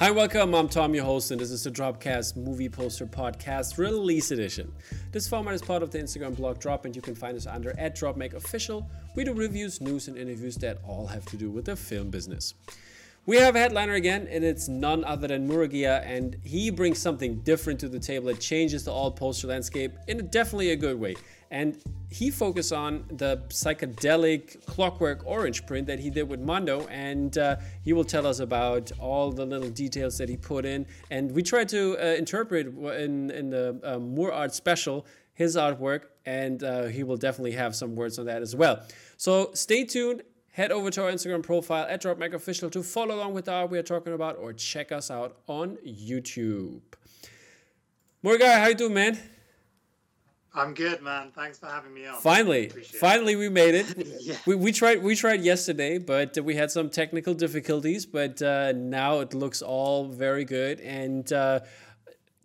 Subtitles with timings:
[0.00, 0.54] Hi, welcome.
[0.54, 4.72] I'm Tom, your host, and this is the Dropcast Movie Poster Podcast Release Edition.
[5.12, 7.78] This format is part of the Instagram blog Drop, and you can find us under
[7.78, 8.86] at DropMakeOfficial.
[9.14, 12.54] We do reviews, news, and interviews that all have to do with the film business.
[13.26, 17.40] We have a headliner again, and it's none other than Murugiah, and he brings something
[17.40, 21.16] different to the table that changes the all poster landscape in definitely a good way.
[21.50, 21.78] And
[22.08, 27.56] he focused on the psychedelic clockwork orange print that he did with Mondo, and uh,
[27.84, 30.86] he will tell us about all the little details that he put in.
[31.10, 36.02] And we tried to uh, interpret in, in the uh, Moore Art special his artwork,
[36.26, 38.82] and uh, he will definitely have some words on that as well.
[39.16, 40.22] So stay tuned.
[40.52, 43.78] Head over to our Instagram profile at DropMakeOfficial to follow along with the art we
[43.78, 46.80] are talking about, or check us out on YouTube.
[48.22, 49.18] Morgan, how you doing, man?
[50.52, 51.30] I'm good, man.
[51.32, 52.20] Thanks for having me on.
[52.20, 53.86] Finally, finally, we made it.
[54.20, 54.34] yeah.
[54.46, 58.04] we, we tried we tried yesterday, but we had some technical difficulties.
[58.04, 61.60] But uh, now it looks all very good, and uh,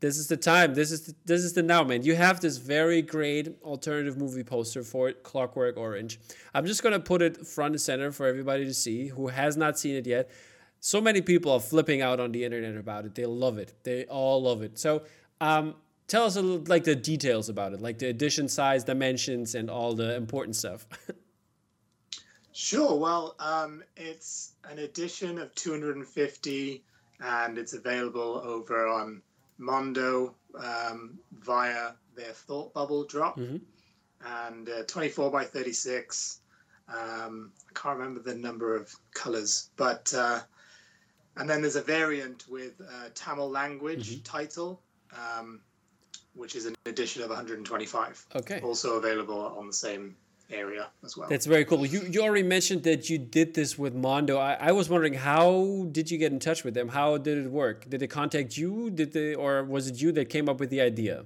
[0.05, 0.75] this is the time.
[0.75, 2.03] This is the, this is the now, man.
[2.03, 6.19] You have this very great alternative movie poster for Clockwork Orange.
[6.53, 9.79] I'm just gonna put it front and center for everybody to see who has not
[9.79, 10.29] seen it yet.
[10.79, 13.15] So many people are flipping out on the internet about it.
[13.15, 13.73] They love it.
[13.83, 14.77] They all love it.
[14.77, 15.03] So.
[15.41, 15.75] Um,
[16.07, 19.69] tell us a little, like the details about it, like the edition size, dimensions, and
[19.69, 20.87] all the important stuff.
[22.53, 22.97] sure.
[22.97, 26.83] Well, um, it's an edition of 250,
[27.19, 29.21] and it's available over on
[29.57, 33.57] Mondo um, via their Thought Bubble drop, mm-hmm.
[34.49, 36.39] and uh, 24 by 36.
[36.87, 40.39] Um, I can't remember the number of colors, but uh,
[41.37, 44.23] and then there's a variant with uh, Tamil language mm-hmm.
[44.23, 44.81] title.
[45.15, 45.61] Um,
[46.35, 48.25] which is an edition of 125.
[48.35, 48.59] Okay.
[48.59, 50.15] Also available on the same
[50.49, 51.29] area as well.
[51.29, 51.85] That's very cool.
[51.85, 54.37] You you already mentioned that you did this with Mondo.
[54.37, 56.89] I, I was wondering how did you get in touch with them?
[56.89, 57.89] How did it work?
[57.89, 58.89] Did they contact you?
[58.89, 61.25] Did they or was it you that came up with the idea?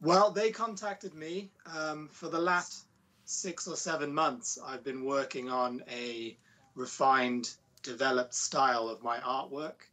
[0.00, 1.50] Well, they contacted me.
[1.74, 2.84] Um, for the last
[3.24, 6.36] six or seven months, I've been working on a
[6.74, 9.88] refined, developed style of my artwork,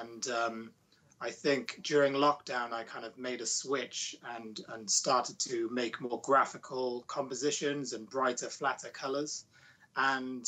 [0.00, 0.70] and um,
[1.22, 6.00] I think during lockdown, I kind of made a switch and and started to make
[6.00, 9.44] more graphical compositions and brighter, flatter colors.
[9.96, 10.44] And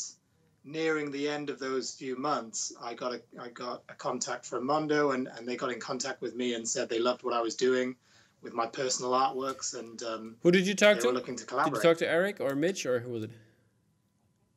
[0.65, 4.65] nearing the end of those few months, I got a I got a contact from
[4.65, 7.39] Mondo, and and they got in contact with me and said they loved what I
[7.41, 7.95] was doing
[8.41, 9.79] with my personal artworks.
[9.79, 11.09] And um, who did you talk to?
[11.09, 11.75] looking to collaborate.
[11.75, 13.31] Did you talk to Eric or Mitch or who was it?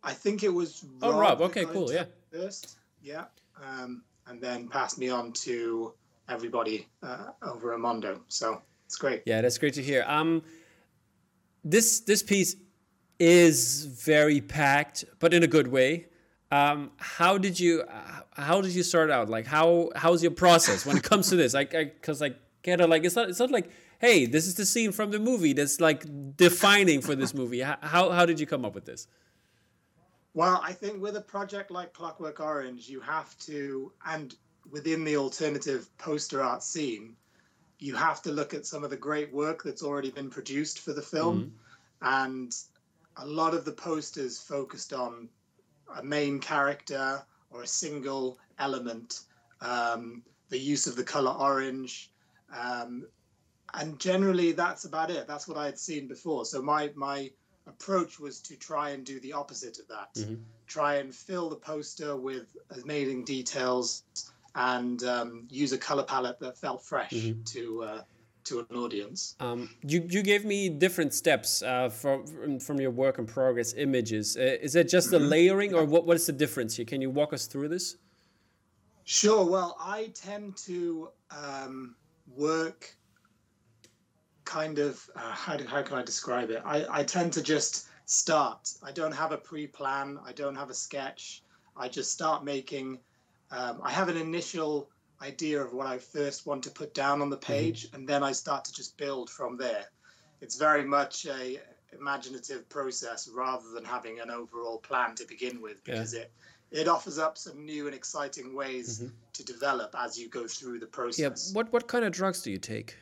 [0.02, 0.84] I think it was.
[1.00, 1.40] Rob oh, Rob.
[1.42, 1.92] Okay, cool.
[1.92, 2.06] Yeah.
[2.32, 3.26] First, yeah,
[3.64, 5.94] um, and then passed me on to
[6.28, 8.20] everybody uh, over a Mondo.
[8.28, 9.22] So it's great.
[9.26, 10.04] Yeah, that's great to hear.
[10.06, 10.42] Um,
[11.64, 12.56] this this piece
[13.18, 16.06] is very packed, but in a good way.
[16.50, 17.84] Um, how did you
[18.32, 19.28] how did you start out?
[19.28, 21.52] Like how how's your process when it comes to this?
[21.52, 24.66] Like, because like kind of like it's not it's not like hey this is the
[24.66, 26.04] scene from the movie that's like
[26.36, 27.60] defining for this movie.
[27.60, 29.08] How how did you come up with this?
[30.34, 34.36] Well, I think with a project like Clockwork Orange, you have to, and
[34.70, 37.16] within the alternative poster art scene,
[37.78, 40.92] you have to look at some of the great work that's already been produced for
[40.92, 41.52] the film.
[42.02, 42.26] Mm-hmm.
[42.26, 42.56] And
[43.16, 45.28] a lot of the posters focused on
[45.96, 49.20] a main character or a single element,
[49.60, 52.10] um, the use of the color orange.
[52.56, 53.06] Um,
[53.74, 55.26] and generally, that's about it.
[55.26, 56.44] That's what I had seen before.
[56.44, 57.30] So my, my
[57.66, 60.14] approach was to try and do the opposite of that.
[60.14, 60.34] Mm-hmm.
[60.66, 64.02] Try and fill the poster with amazing details
[64.54, 67.42] and um, use a color palette that felt fresh mm-hmm.
[67.44, 68.02] to uh,
[68.44, 69.36] to an audience.
[69.40, 74.36] Um, you you gave me different steps uh, from from your work in progress images.
[74.36, 75.28] Uh, is it just the mm-hmm.
[75.28, 76.06] layering, or what?
[76.06, 76.86] What is the difference here?
[76.86, 77.96] Can you walk us through this?
[79.04, 79.44] Sure.
[79.44, 81.94] Well, I tend to um,
[82.36, 82.94] work
[84.44, 86.62] kind of uh, how do, how can I describe it?
[86.64, 88.72] I, I tend to just start.
[88.82, 90.18] I don't have a pre-plan.
[90.24, 91.42] I don't have a sketch.
[91.76, 92.98] I just start making
[93.50, 94.88] um, I have an initial
[95.22, 97.52] idea of what I first want to put down on the mm-hmm.
[97.52, 97.96] page, mm-hmm.
[97.96, 99.84] and then I start to just build from there.
[100.40, 101.60] It's very much a
[101.98, 106.20] imaginative process rather than having an overall plan to begin with, because yeah.
[106.20, 106.32] it
[106.70, 109.08] it offers up some new and exciting ways mm-hmm.
[109.32, 111.50] to develop as you go through the process.
[111.50, 111.56] Yeah.
[111.56, 112.96] What what kind of drugs do you take?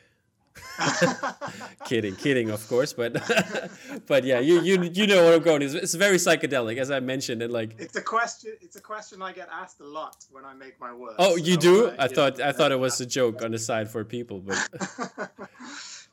[1.85, 3.13] kidding, kidding, of course, but
[4.07, 5.61] but yeah, you you you know where I'm going.
[5.61, 8.53] It's, it's very psychedelic, as I mentioned, and like it's a question.
[8.61, 11.15] It's a question I get asked a lot when I make my work.
[11.19, 11.87] Oh, you so, do?
[11.87, 14.69] Uh, I thought I thought it was a joke on the side for people, but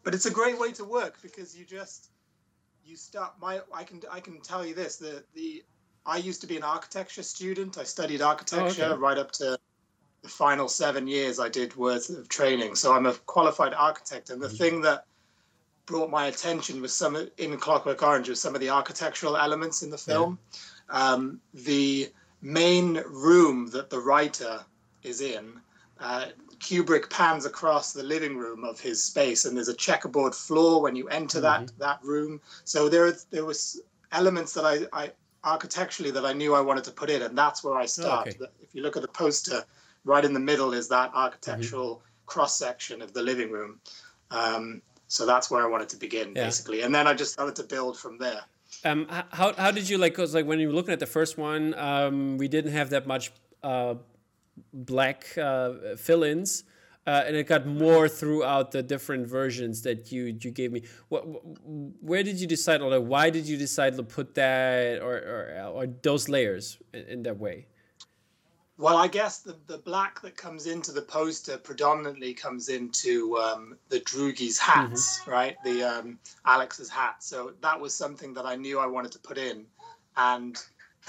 [0.04, 2.10] but it's a great way to work because you just
[2.84, 3.34] you start.
[3.40, 5.62] My I can I can tell you this the the
[6.06, 7.78] I used to be an architecture student.
[7.78, 9.00] I studied architecture oh, okay.
[9.00, 9.58] right up to
[10.24, 12.74] the final seven years I did worth of training.
[12.74, 14.56] So I'm a qualified architect, and the mm-hmm.
[14.56, 15.04] thing that
[15.84, 19.90] brought my attention was some in Clockwork Orange was some of the architectural elements in
[19.90, 20.38] the film.
[20.90, 21.12] Yeah.
[21.12, 22.10] Um, the
[22.40, 24.64] main room that the writer
[25.02, 25.60] is in,
[26.00, 26.26] uh,
[26.58, 30.96] Kubrick pans across the living room of his space, and there's a checkerboard floor when
[30.96, 31.66] you enter mm-hmm.
[31.66, 32.40] that that room.
[32.64, 35.12] So there there was elements that I, I
[35.44, 38.28] architecturally that I knew I wanted to put in, and that's where I start.
[38.28, 38.38] Okay.
[38.62, 39.66] If you look at the poster,
[40.04, 42.26] right in the middle is that architectural mm-hmm.
[42.26, 43.80] cross section of the living room.
[44.30, 46.44] Um, so that's where I wanted to begin, yeah.
[46.44, 48.42] basically, and then I just started to build from there.
[48.84, 50.14] Um, how how did you like?
[50.14, 53.06] Cause like when you were looking at the first one, um, we didn't have that
[53.06, 53.94] much uh,
[54.72, 56.64] black uh, fill-ins.
[57.06, 60.82] Uh, and it got more throughout the different versions that you you gave me.
[61.10, 61.22] What,
[62.00, 65.86] where did you decide, or why did you decide to put that or or, or
[65.86, 67.66] those layers in, in that way?
[68.76, 73.76] Well, I guess the, the black that comes into the poster predominantly comes into um,
[73.88, 75.30] the Droogies hats, mm-hmm.
[75.30, 75.56] right?
[75.64, 77.22] The um, Alex's hat.
[77.22, 79.66] So that was something that I knew I wanted to put in,
[80.16, 80.60] and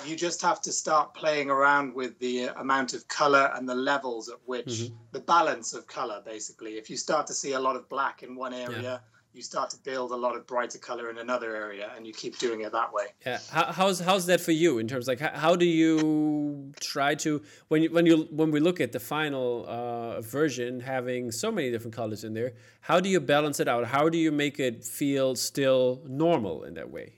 [0.06, 4.30] you just have to start playing around with the amount of color and the levels
[4.30, 4.96] at which mm-hmm.
[5.12, 6.74] the balance of color, basically.
[6.74, 8.82] If you start to see a lot of black in one area.
[8.82, 8.98] Yeah
[9.36, 12.38] you start to build a lot of brighter color in another area and you keep
[12.38, 13.08] doing it that way.
[13.26, 13.40] Yeah.
[13.52, 17.42] How, how's how's that for you in terms like how, how do you try to
[17.68, 21.70] when you when you when we look at the final uh, version having so many
[21.72, 22.54] different colors in there
[22.86, 23.86] how do you balance it out?
[23.86, 27.14] How do you make it feel still normal in that way?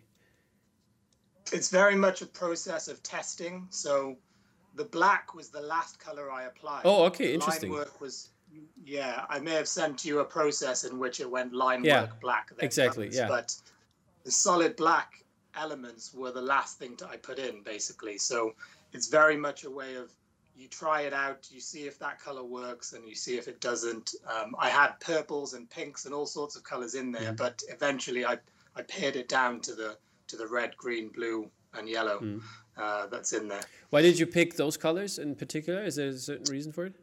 [1.51, 3.67] It's very much a process of testing.
[3.69, 4.15] So
[4.75, 6.83] the black was the last color i applied.
[6.85, 7.33] Oh okay.
[7.33, 7.71] Interesting.
[7.71, 8.29] work was
[8.83, 12.21] yeah, I may have sent you a process in which it went line yeah, work
[12.21, 12.51] black.
[12.59, 13.09] exactly.
[13.11, 13.27] yeah.
[13.27, 13.55] But
[14.23, 15.23] the solid black
[15.55, 18.17] elements were the last thing that I put in, basically.
[18.17, 18.53] So
[18.93, 20.11] it's very much a way of
[20.55, 23.61] you try it out, you see if that color works, and you see if it
[23.61, 24.15] doesn't.
[24.27, 27.37] Um, I had purples and pinks and all sorts of colors in there, mm.
[27.37, 28.37] but eventually I
[28.75, 29.97] I pared it down to the
[30.27, 32.41] to the red, green, blue, and yellow mm.
[32.75, 33.61] uh, that's in there.
[33.91, 35.83] Why did you pick those colors in particular?
[35.83, 36.95] Is there a certain reason for it?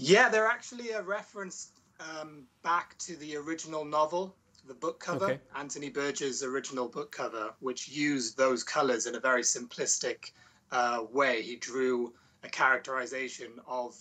[0.00, 4.36] Yeah, they're actually a reference um, back to the original novel,
[4.68, 5.40] the book cover, okay.
[5.56, 10.30] Anthony Burgess' original book cover, which used those colors in a very simplistic
[10.70, 11.42] uh, way.
[11.42, 12.14] He drew
[12.44, 13.96] a characterization of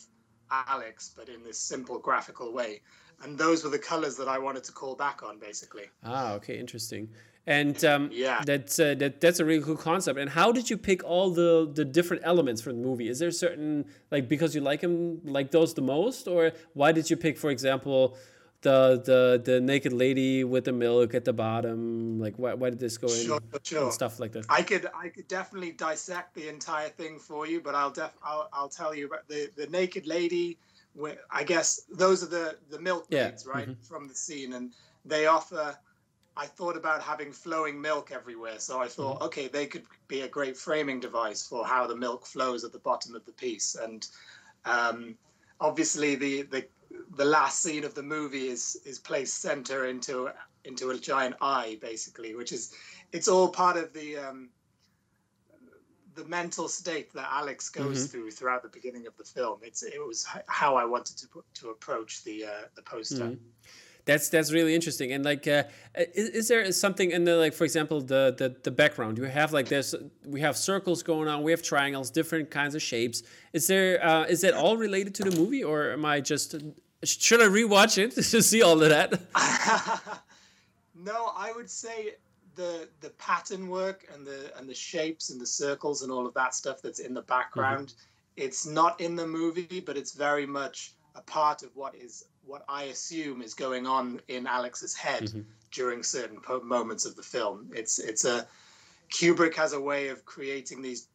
[0.51, 2.81] Alex, but in this simple graphical way.
[3.23, 5.85] And those were the colors that I wanted to call back on, basically.
[6.03, 7.09] Ah, okay, interesting
[7.47, 10.19] and um, yeah, that's uh, that that's a really cool concept.
[10.19, 13.07] And how did you pick all the the different elements for the movie?
[13.07, 17.09] Is there certain like because you like them like those the most, or why did
[17.09, 18.17] you pick, for example?
[18.61, 22.79] the the the naked lady with the milk at the bottom like why, why did
[22.79, 23.83] this go in sure, sure.
[23.83, 27.61] and stuff like that i could i could definitely dissect the entire thing for you
[27.61, 30.57] but i'll def i'll, I'll tell you about the the naked lady
[31.29, 33.29] i guess those are the the milk yeah.
[33.45, 33.83] right mm-hmm.
[33.83, 34.73] from the scene and
[35.05, 35.77] they offer
[36.37, 38.59] I thought about having flowing milk everywhere.
[38.59, 39.25] So I thought, mm.
[39.25, 42.79] okay, they could be a great framing device for how the milk flows at the
[42.79, 43.75] bottom of the piece.
[43.75, 44.07] And
[44.65, 45.15] um,
[45.59, 46.67] obviously, the, the
[47.15, 50.29] the last scene of the movie is is placed center into
[50.63, 52.73] into a giant eye, basically, which is
[53.11, 54.49] it's all part of the um,
[56.15, 58.05] the mental state that Alex goes mm-hmm.
[58.07, 59.59] through throughout the beginning of the film.
[59.63, 63.25] It's it was how I wanted to to approach the uh, the poster.
[63.25, 63.49] Mm-hmm
[64.07, 65.63] that's that's really interesting and like uh,
[65.95, 69.53] is, is, there something in the like for example the, the the background you have
[69.53, 69.93] like this.
[70.25, 73.21] we have circles going on we have triangles different kinds of shapes
[73.53, 76.55] is there uh, is that all related to the movie or am i just
[77.03, 79.11] should i rewatch it to see all of that
[80.95, 82.15] no i would say
[82.55, 86.33] the the pattern work and the and the shapes and the circles and all of
[86.33, 88.43] that stuff that's in the background mm-hmm.
[88.45, 92.63] it's not in the movie but it's very much a part of what is what
[92.67, 95.41] I assume is going on in Alex's head mm-hmm.
[95.71, 97.69] during certain po- moments of the film.
[97.75, 98.47] It's it's a
[99.11, 101.07] Kubrick has a way of creating these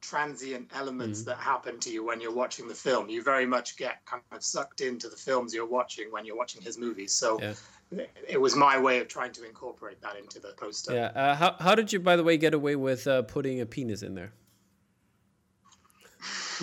[0.00, 1.30] transient elements mm-hmm.
[1.30, 3.08] that happen to you when you're watching the film.
[3.08, 6.60] You very much get kind of sucked into the films you're watching when you're watching
[6.60, 7.12] his movies.
[7.12, 8.04] So yeah.
[8.28, 10.94] it was my way of trying to incorporate that into the poster.
[10.94, 11.06] Yeah.
[11.14, 14.02] Uh, how how did you, by the way, get away with uh, putting a penis
[14.02, 14.32] in there?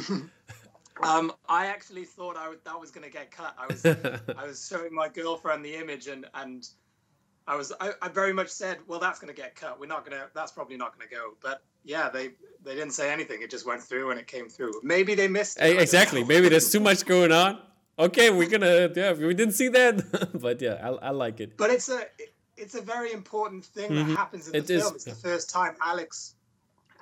[1.03, 3.55] Um, I actually thought I would, that was going to get cut.
[3.58, 3.86] I was
[4.38, 6.67] I was showing my girlfriend the image and and
[7.48, 9.79] I was I, I very much said, well, that's going to get cut.
[9.79, 10.29] We're not going to.
[10.34, 11.34] That's probably not going to go.
[11.41, 12.29] But yeah, they
[12.63, 13.41] they didn't say anything.
[13.41, 14.74] It just went through and it came through.
[14.84, 15.60] Maybe they missed.
[15.60, 16.24] It, exactly.
[16.24, 17.60] Maybe there's too much going on.
[17.98, 19.13] Okay, we're gonna yeah.
[19.13, 21.58] We didn't see that, but yeah, I, I like it.
[21.58, 22.03] But it's a
[22.58, 24.10] it's a very important thing mm-hmm.
[24.10, 24.96] that happens in the it film.
[24.96, 25.05] Is.
[25.08, 26.36] It's the first time Alex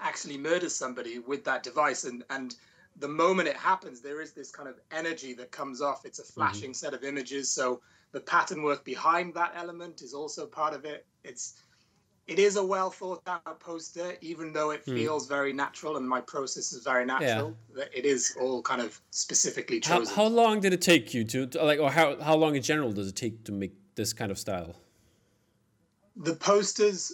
[0.01, 2.55] actually murders somebody with that device and and
[2.99, 6.05] the moment it happens, there is this kind of energy that comes off.
[6.05, 6.33] It's a Mm-hmm.
[6.33, 7.49] flashing set of images.
[7.49, 11.05] So the pattern work behind that element is also part of it.
[11.23, 11.55] It's
[12.27, 14.95] it is a well thought out poster, even though it Hmm.
[14.95, 17.57] feels very natural and my process is very natural.
[17.75, 20.15] that It is all kind of specifically How, chosen.
[20.15, 22.91] how long did it take you to, to like, or how how long in general
[22.91, 24.75] does it take to make this kind of style?
[26.15, 27.11] the posters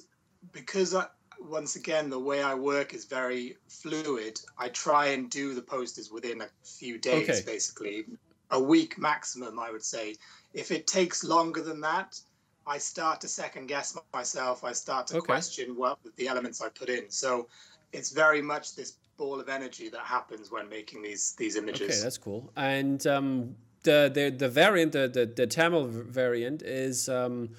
[0.51, 1.05] because I,
[1.49, 6.11] once again the way i work is very fluid i try and do the posters
[6.11, 7.41] within a few days Okay.
[7.45, 8.05] basically
[8.51, 10.15] a week maximum i would say
[10.53, 12.19] if it takes longer than that
[12.67, 15.33] i start to second guess myself i start to Okay.
[15.33, 17.47] question what the elements i put in so
[17.93, 21.99] it's very much this ball of energy that happens when making these these images Okay,
[22.01, 22.51] that's cool.
[22.57, 27.49] And um, the the the variant, the the, the Tamil variant is um,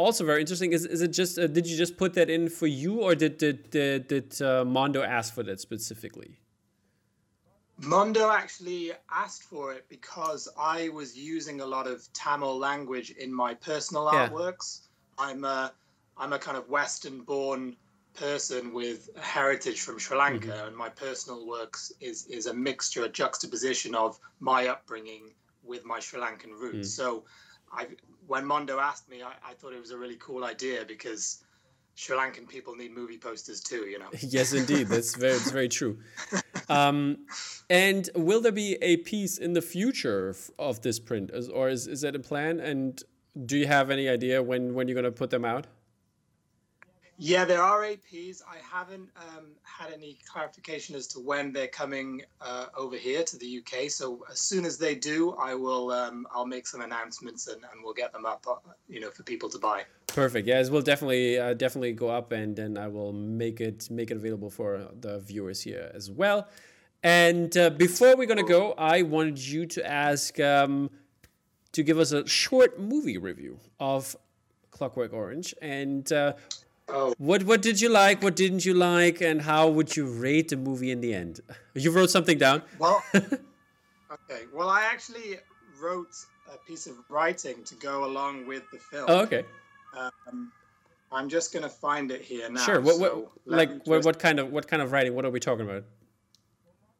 [0.00, 0.72] also very interesting.
[0.72, 3.38] Is is it just uh, did you just put that in for you, or did
[3.38, 6.32] did did, did uh, Mondo ask for that specifically?
[7.82, 13.32] Mondo actually asked for it because I was using a lot of Tamil language in
[13.32, 14.28] my personal Yeah.
[14.28, 14.88] artworks.
[15.18, 15.72] I'm a
[16.16, 17.76] I'm a kind of Western-born
[18.14, 20.66] person with a heritage from Sri Lanka, Mm-hmm.
[20.66, 25.24] and my personal works is is a mixture, a juxtaposition of my upbringing
[25.62, 26.88] with my Sri Lankan roots.
[26.88, 26.96] Mm.
[27.00, 27.24] So,
[27.72, 27.86] I
[28.26, 31.42] when Mondo asked me, I, I thought it was a really cool idea because
[31.94, 33.86] Sri Lankan people need movie posters too.
[33.86, 34.08] You know.
[34.20, 35.98] yes, indeed, that's very it's very true.
[36.68, 37.26] Um,
[37.68, 42.02] and will there be a piece in the future of this print, or is is
[42.02, 42.60] that a plan?
[42.60, 43.02] And
[43.44, 45.66] do you have any idea when when you're gonna put them out?
[47.22, 48.40] Yeah, there are APs.
[48.50, 53.36] I haven't um, had any clarification as to when they're coming uh, over here to
[53.36, 53.90] the UK.
[53.90, 55.90] So as soon as they do, I will.
[55.90, 58.46] Um, I'll make some announcements and, and we'll get them up.
[58.48, 58.54] uh,
[58.88, 59.82] You know, for people to buy.
[60.06, 60.48] Perfect.
[60.48, 64.16] Yes, we'll definitely uh, definitely go up, and then I will make it make it
[64.16, 66.48] available for the viewers here as well.
[67.02, 70.88] And uh, before we're gonna go, I wanted you to ask um,
[71.72, 74.16] to give us a short movie review of
[74.70, 76.32] Clockwork Orange, and uh,
[76.92, 80.48] Oh, what what did you like, what didn't you like, and how would you rate
[80.48, 81.40] the movie in the end?
[81.74, 82.62] You wrote something down.
[82.78, 83.02] well.
[83.14, 84.42] okay.
[84.52, 85.38] Well, I actually
[85.80, 86.14] wrote
[86.52, 89.06] a piece of writing to go along with the film.
[89.08, 89.44] Oh, okay.
[89.96, 90.52] Um,
[91.12, 92.60] I'm just gonna find it here now.
[92.60, 92.80] Sure.
[92.80, 95.14] What what so like what, just- what kind of what kind of writing?
[95.14, 95.84] What are we talking about?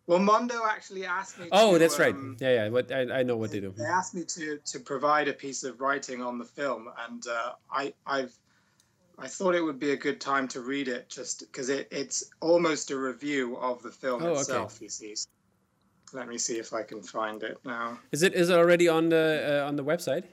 [0.06, 1.47] Well, Mondo actually asked me.
[1.52, 2.12] Oh, to, that's right.
[2.12, 2.68] um, Yeah, yeah.
[2.68, 3.73] What I, I know what they do.
[3.76, 7.52] They asked me to to provide a piece of writing on the film, and uh,
[7.70, 8.32] I I've
[9.20, 12.30] I thought it would be a good time to read it, just because it, it's
[12.40, 14.40] almost a review of the film Oh, okay.
[14.40, 14.80] itself.
[14.80, 15.14] You see.
[16.12, 17.98] Let me see if I can find it now.
[18.12, 20.24] Is it is it already on the uh, on the website?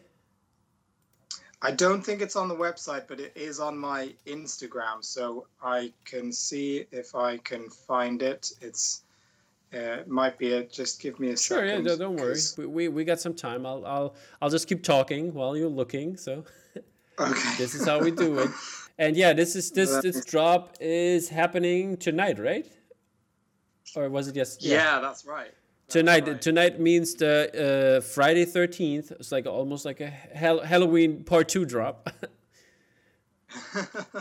[1.62, 5.91] I don't think it's on the website, but it is on my Instagram, so I
[6.06, 8.51] can see if I can find it.
[8.62, 9.03] It's
[9.74, 10.72] uh, it might be it.
[10.72, 11.86] just give me a Sure, yeah, second.
[11.86, 12.39] no, don't worry.
[12.58, 13.65] We, we, we got some time.
[13.65, 16.15] I'll I'll I'll just keep talking while you're looking.
[16.15, 16.44] So
[17.20, 17.50] Okay.
[17.58, 18.50] this is how we do it.
[19.00, 22.66] And yeah, this is this this drop is happening tonight, right?
[23.96, 24.58] Or was it yes?
[24.60, 25.00] yeah.
[25.00, 25.51] that's right.
[25.88, 26.42] That's Tonight right.
[26.42, 29.12] tonight means the uh, Friday thirteenth.
[29.12, 32.10] It's like almost like a Hal- Halloween part two drop.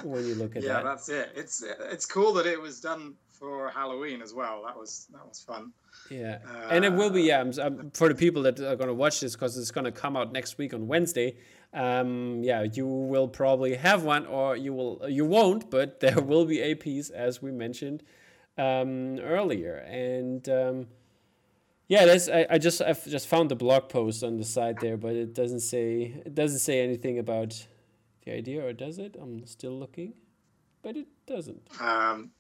[0.05, 0.85] when you look at yeah, that.
[0.85, 1.33] that's it.
[1.35, 4.63] It's it's cool that it was done for Halloween as well.
[4.65, 5.73] That was that was fun.
[6.11, 6.39] Yeah,
[6.71, 8.95] and it will be Uh, yeah I'm, I'm- for the people that are going to
[8.95, 11.37] watch this because it's going to come out next week on Wednesday.
[11.73, 16.45] Um, yeah, you will probably have one, or you will you won't, but there will
[16.45, 18.03] be APs as we mentioned
[18.57, 20.87] um, earlier, and um,
[21.89, 24.97] yeah, that's I, I just I've just found the blog post on the side there,
[24.97, 27.67] but it doesn't say it doesn't say anything about
[28.25, 29.17] the idea, or does it?
[29.21, 30.15] I'm still looking,
[30.83, 31.63] but it doesn't.
[31.81, 32.31] Um,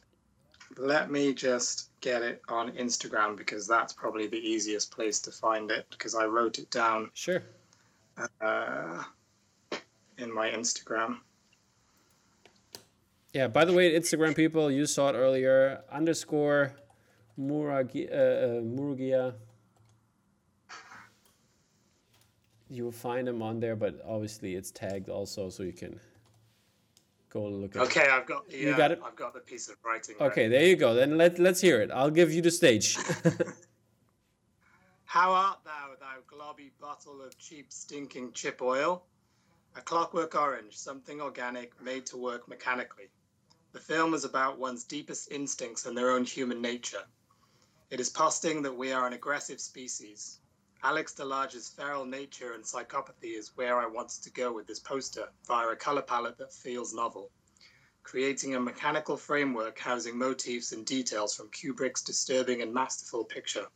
[0.76, 5.71] let me just get it on Instagram because that's probably the easiest place to find
[5.71, 7.42] it because I wrote it down Sure.
[8.40, 9.02] Uh,
[10.18, 11.18] in my Instagram.
[13.32, 15.82] Yeah, by the way, Instagram people, you saw it earlier.
[15.92, 16.73] Underscore
[17.38, 19.35] Muragi, uh, uh, Murugiah.
[22.70, 26.00] You will find them on there, but obviously it's tagged also, so you can
[27.28, 27.85] go look at it.
[27.87, 29.00] Okay, I've got the, You got it?
[29.04, 30.16] I've got the piece of writing.
[30.18, 30.49] Okay, ready.
[30.49, 30.94] there you go.
[30.94, 31.90] Then let, let's hear it.
[31.92, 32.96] I'll give you the stage.
[35.09, 39.07] How art thou, thou globby bottle of cheap stinking chip oil?
[39.77, 43.09] A clockwork orange, something organic made to work mechanically.
[43.73, 47.05] The film is about one's deepest instincts and their own human nature.
[47.89, 50.41] It is posting that we are an aggressive species.
[50.83, 55.29] Alex DeLarge's feral nature and psychopathy is where I wanted to go with this poster
[55.47, 57.31] via a color palette that feels novel.
[58.03, 63.67] creating a mechanical framework housing motifs and details from Kubrick's disturbing and masterful picture.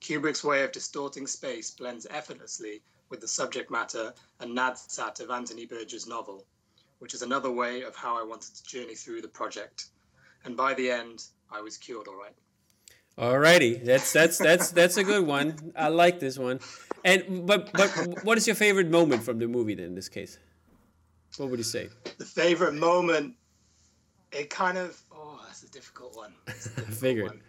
[0.00, 5.66] Kubrick's way of distorting space blends effortlessly with the subject matter and nadsat of Anthony
[5.66, 6.44] Burgess' novel,
[7.00, 9.86] which is another way of how I wanted to journey through the project.
[10.44, 12.34] And by the end, I was cured all right.
[13.18, 15.72] Alrighty, that's that's that's that's a good one.
[15.76, 16.60] I like this one.
[17.04, 17.90] And but but
[18.24, 20.38] what is your favorite moment from the movie then in this case?
[21.36, 21.88] What would you say?
[22.16, 23.34] The favorite moment,
[24.32, 26.32] it kind of oh, that's a difficult one.
[26.46, 27.26] A difficult I figured.
[27.26, 27.40] One.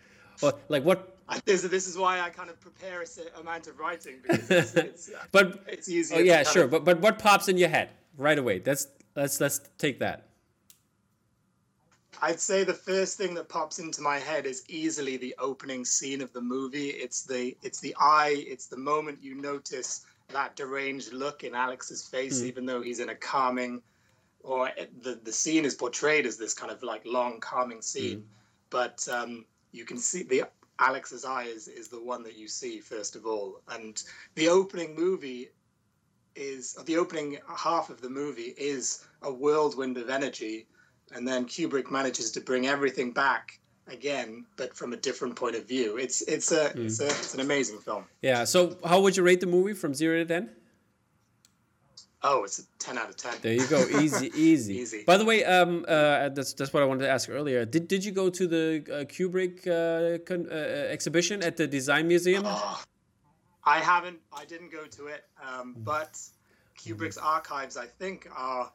[0.41, 1.17] Well, like what?
[1.31, 4.51] I, this, this is why I kind of prepare a certain amount of writing because
[4.51, 6.19] it's, it's, uh, but it's easier.
[6.19, 6.65] Oh yeah, sure.
[6.65, 8.59] Of, but but what pops in your head right away?
[8.59, 10.27] That's let's let's take that.
[12.21, 16.21] I'd say the first thing that pops into my head is easily the opening scene
[16.21, 16.89] of the movie.
[16.89, 18.43] It's the it's the eye.
[18.45, 22.47] It's the moment you notice that deranged look in Alex's face, mm.
[22.47, 23.81] even though he's in a calming,
[24.43, 24.69] or
[25.01, 28.23] the the scene is portrayed as this kind of like long calming scene, mm.
[28.69, 30.43] but um, you can see the
[30.81, 34.03] Alex's eye is, is the one that you see first of all, and
[34.35, 35.49] the opening movie
[36.35, 40.67] is the opening half of the movie is a whirlwind of energy,
[41.13, 45.67] and then Kubrick manages to bring everything back again, but from a different point of
[45.67, 45.97] view.
[45.97, 46.85] It's it's a, mm.
[46.85, 48.05] it's, a it's an amazing film.
[48.21, 48.45] Yeah.
[48.45, 50.49] So how would you rate the movie from zero to ten?
[52.23, 53.33] Oh, it's a ten out of ten.
[53.41, 54.77] There you go, easy, easy.
[54.77, 55.03] easy.
[55.05, 57.65] By the way, um, uh, that's that's what I wanted to ask earlier.
[57.65, 61.65] Did did you go to the uh, Kubrick uh, con- uh, uh, exhibition at the
[61.65, 62.43] Design Museum?
[62.45, 62.83] Oh,
[63.63, 64.19] I haven't.
[64.31, 66.19] I didn't go to it, um, but
[66.77, 68.71] Kubrick's archives, I think, are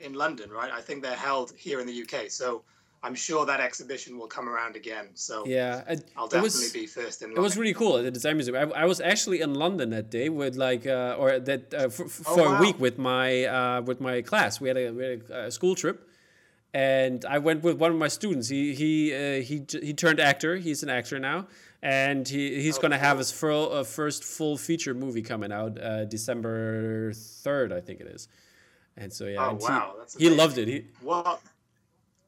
[0.00, 0.70] in London, right?
[0.72, 2.30] I think they're held here in the UK.
[2.30, 2.62] So
[3.02, 5.08] I'm sure that exhibition will come around again.
[5.14, 5.84] So yeah,
[6.16, 7.30] I'll definitely was, be first in.
[7.30, 7.38] Line.
[7.38, 8.56] It was really cool at the design museum.
[8.56, 12.08] I, I was actually in London that day with like uh, or that uh, for,
[12.08, 12.58] for oh, wow.
[12.58, 14.60] a week with my uh, with my class.
[14.60, 16.06] We had a, we had a school trip,
[16.74, 18.48] and I went with one of my students.
[18.48, 20.56] He he uh, he he turned actor.
[20.56, 21.46] He's an actor now,
[21.82, 23.06] and he he's oh, gonna cool.
[23.06, 28.00] have his full, uh, first full feature movie coming out uh, December third, I think
[28.00, 28.28] it is.
[28.96, 29.94] And so yeah, oh, wow.
[30.18, 30.68] he, he loved it.
[30.68, 31.40] He what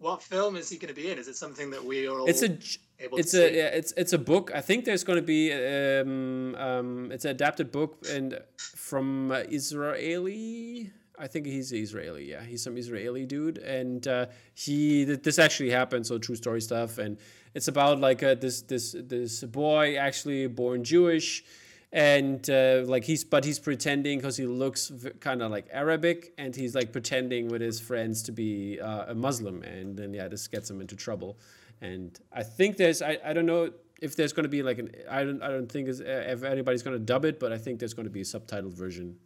[0.03, 1.19] what film is he going to be in?
[1.19, 2.59] Is it something that we are all it's a
[2.99, 4.51] it's a yeah, it's it's a book.
[4.53, 9.45] I think there's going to be um, um, it's an adapted book and from uh,
[9.49, 10.91] Israeli.
[11.19, 12.29] I think he's Israeli.
[12.29, 16.05] Yeah, he's some Israeli dude, and uh, he this actually happened.
[16.07, 17.17] So true story stuff, and
[17.55, 21.45] it's about like uh, this this this boy actually born Jewish
[21.93, 26.33] and uh, like he's but he's pretending because he looks v- kind of like Arabic,
[26.39, 30.29] and he's like pretending with his friends to be uh, a Muslim, and then yeah,
[30.29, 31.39] this gets him into trouble.
[31.81, 34.91] And I think there's I, I don't know if there's going to be like an
[35.11, 37.79] I don't I don't think uh, if anybody's going to dub it, but I think
[37.79, 39.17] there's going to be a subtitled version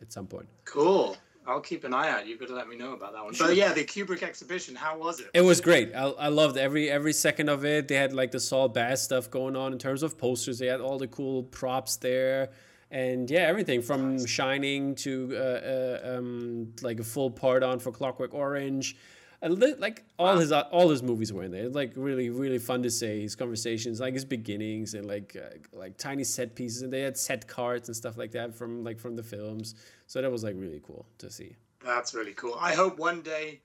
[0.00, 0.48] at some point.
[0.64, 1.16] Cool.
[1.46, 2.26] I'll keep an eye out.
[2.26, 3.34] You gotta let me know about that one.
[3.34, 3.48] Sure.
[3.48, 5.30] But yeah, the Kubrick exhibition, how was it?
[5.34, 5.94] It was great.
[5.94, 7.88] I, I loved every every second of it.
[7.88, 10.58] They had like the Saul Bass stuff going on in terms of posters.
[10.58, 12.50] They had all the cool props there,
[12.90, 14.28] and yeah, everything from nice.
[14.28, 18.96] Shining to uh, uh, um, like a full part on for Clockwork Orange
[19.42, 20.38] like all wow.
[20.38, 21.64] his all his movies were in there.
[21.64, 25.56] It's like really really fun to say his conversations, like his beginnings, and like uh,
[25.72, 28.98] like tiny set pieces, and they had set cards and stuff like that from like
[28.98, 29.74] from the films.
[30.06, 31.56] So that was like really cool to see.
[31.84, 32.56] That's really cool.
[32.60, 33.60] I hope one day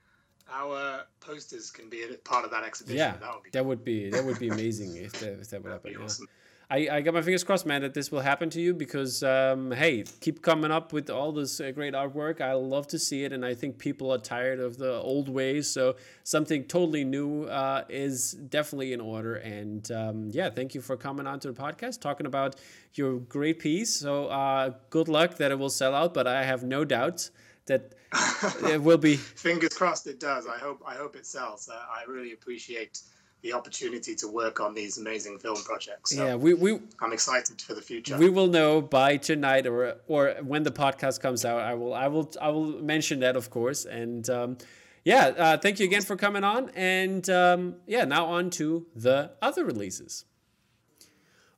[0.50, 2.98] our posters can be a part of that exhibition.
[2.98, 5.62] Yeah, that would be, that would be, that would be amazing if that, if that
[5.62, 5.96] would happen.
[6.02, 6.26] Awesome.
[6.28, 6.37] Yeah.
[6.70, 9.70] I, I got my fingers crossed, man, that this will happen to you because, um,
[9.70, 12.42] hey, keep coming up with all this uh, great artwork.
[12.42, 15.70] I love to see it, and I think people are tired of the old ways.
[15.70, 19.36] So something totally new uh, is definitely in order.
[19.36, 22.56] And um, yeah, thank you for coming on to the podcast, talking about
[22.92, 23.94] your great piece.
[23.94, 27.30] So uh, good luck that it will sell out, but I have no doubts
[27.64, 27.94] that
[28.64, 29.16] it will be.
[29.16, 30.46] Fingers crossed, it does.
[30.46, 30.82] I hope.
[30.86, 31.70] I hope it sells.
[31.70, 33.00] Uh, I really appreciate
[33.42, 36.16] the opportunity to work on these amazing film projects.
[36.16, 38.16] So yeah, we, we I'm excited for the future.
[38.16, 41.60] We will know by tonight or or when the podcast comes out.
[41.60, 43.84] I will I will I will mention that of course.
[43.84, 44.58] And um,
[45.04, 46.70] yeah, uh, thank you again for coming on.
[46.74, 50.24] And um, yeah, now on to the other releases.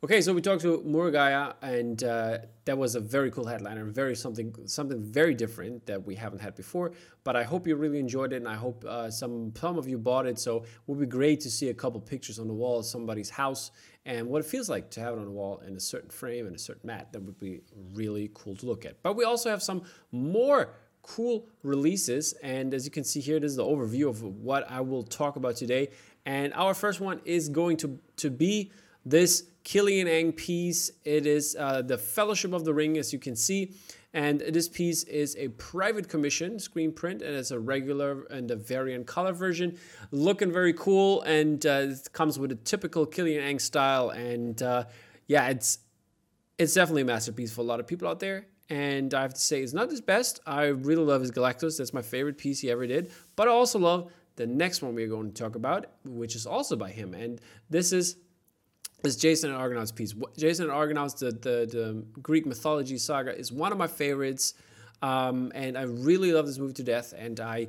[0.02, 4.16] Okay, so we talked to Murugiah, and uh, that was a very cool headliner, very
[4.16, 6.92] something something very different that we haven't had before.
[7.22, 9.98] But I hope you really enjoyed it, and I hope uh, some some of you
[9.98, 10.38] bought it.
[10.38, 13.28] So it would be great to see a couple pictures on the wall of somebody's
[13.28, 13.72] house
[14.06, 16.46] and what it feels like to have it on the wall in a certain frame
[16.46, 17.12] and a certain mat.
[17.12, 17.60] That would be
[17.92, 19.02] really cool to look at.
[19.02, 19.82] But we also have some
[20.12, 20.70] more
[21.02, 24.80] cool releases, and as you can see here, this is the overview of what I
[24.80, 25.90] will talk about today.
[26.24, 28.72] And our first one is going to to be
[29.04, 30.90] this Kilian Eng piece.
[31.04, 33.72] It is uh, the Fellowship of the Ring, as you can see.
[34.12, 38.56] And this piece is a private commission screen print, and it's a regular and a
[38.56, 39.78] variant color version.
[40.10, 44.10] Looking very cool, and uh, it comes with a typical Kilian Eng style.
[44.10, 44.86] And uh,
[45.28, 45.78] yeah, it's
[46.58, 48.46] it's definitely a masterpiece for a lot of people out there.
[48.70, 50.40] And I have to say, it's not his best.
[50.46, 51.78] I really love his Galactus.
[51.78, 53.12] That's my favorite piece he ever did.
[53.36, 56.74] But I also love the next one we're going to talk about, which is also
[56.74, 57.14] by him.
[57.14, 58.16] And this is
[59.02, 60.14] this Jason and Argonauts piece.
[60.36, 64.54] Jason and Argonauts, the, the, the Greek mythology saga, is one of my favorites.
[65.02, 67.14] Um, and I really love this movie to death.
[67.16, 67.68] And I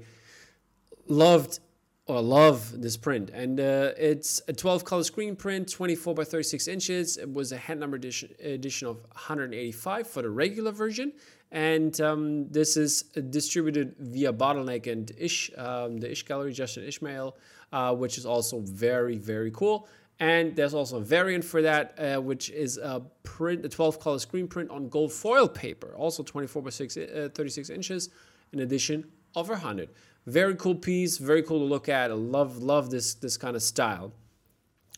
[1.08, 1.60] loved
[2.08, 3.30] or love this print.
[3.30, 7.18] And uh, it's a 12 color screen print, 24 by 36 inches.
[7.18, 11.14] It was a hand number edition, edition of 185 for the regular version.
[11.52, 17.36] And um, this is distributed via Bottleneck and Ish, um, the Ish Gallery, Justin Ishmael,
[17.72, 19.88] uh, which is also very, very cool.
[20.22, 24.20] And there's also a variant for that, uh, which is a print, a 12 color
[24.20, 28.10] screen print on gold foil paper, also 24 by 6, uh, 36 inches,
[28.54, 29.04] in addition
[29.36, 29.90] of 100.
[30.28, 32.12] Very cool piece, very cool to look at.
[32.12, 34.14] I love, love this, this kind of style.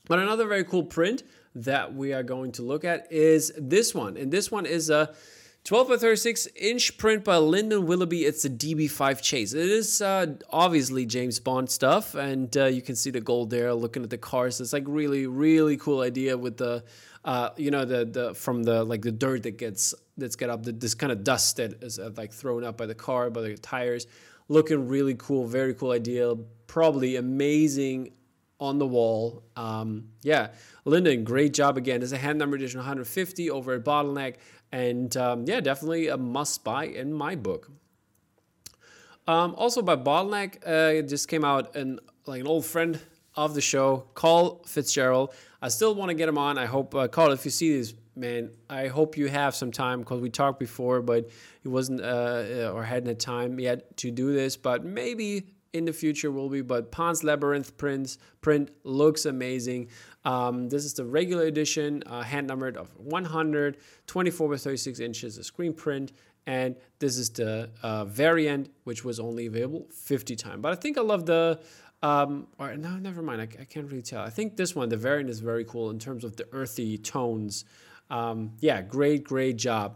[0.09, 1.23] But another very cool print
[1.55, 4.17] that we are going to look at is this one.
[4.17, 5.15] And this one is a
[5.65, 8.25] 12 by 36 inch print by Lyndon Willoughby.
[8.25, 9.53] It's a DB5 chase.
[9.53, 13.73] It is uh, obviously James Bond stuff, and uh, you can see the gold there.
[13.73, 16.83] Looking at the cars, it's like really, really cool idea with the,
[17.23, 20.63] uh, you know, the the from the like the dirt that gets that's get up,
[20.63, 23.39] the, this kind of dust that is uh, like thrown up by the car, by
[23.39, 24.05] the tires.
[24.49, 26.35] Looking really cool, very cool idea.
[26.67, 28.11] Probably amazing
[28.59, 29.43] on the wall.
[29.55, 30.49] Um, yeah,
[30.85, 31.99] Lyndon, great job again.
[32.01, 34.35] There's a hand number edition 150 over at Bottleneck.
[34.73, 37.69] And um, yeah, definitely a must buy in my book.
[39.27, 42.99] Um, also by Bottleneck, uh, it just came out and like an old friend
[43.35, 45.31] of the show, Karl Fitzgerald.
[45.61, 46.57] I still want to get him on.
[46.57, 49.99] I hope, uh, Karl, if you see this, man, I hope you have some time
[49.99, 51.29] because we talked before, but
[51.61, 54.57] he wasn't uh, or hadn't had time yet to do this.
[54.57, 56.61] But maybe in the future will be.
[56.61, 59.89] But Pan's Labyrinth print print looks amazing.
[60.25, 65.37] Um, this is the regular edition, uh, hand numbered of 100, 24 by 36 inches,
[65.37, 66.13] a screen print.
[66.45, 70.61] And this is the uh, variant, which was only available 50 times.
[70.61, 71.59] But I think I love the,
[72.01, 73.41] um, or no, never mind.
[73.41, 74.21] I, I, can't really tell.
[74.21, 77.63] I think this one, the variant is very cool in terms of the earthy tones.
[78.09, 79.95] Um, yeah, great, great job.